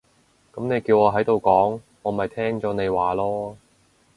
[0.51, 3.55] 噉你叫我喺度講，我咪聽咗你話囉